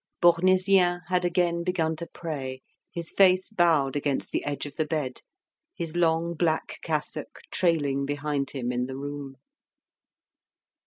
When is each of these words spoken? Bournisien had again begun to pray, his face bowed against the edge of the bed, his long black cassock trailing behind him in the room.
Bournisien 0.19 1.01
had 1.09 1.23
again 1.25 1.63
begun 1.63 1.95
to 1.97 2.07
pray, 2.07 2.63
his 2.91 3.11
face 3.11 3.49
bowed 3.51 3.95
against 3.95 4.31
the 4.31 4.43
edge 4.45 4.65
of 4.65 4.75
the 4.75 4.87
bed, 4.87 5.21
his 5.75 5.95
long 5.95 6.33
black 6.33 6.79
cassock 6.81 7.41
trailing 7.51 8.03
behind 8.07 8.49
him 8.49 8.71
in 8.71 8.87
the 8.87 8.97
room. 8.97 9.35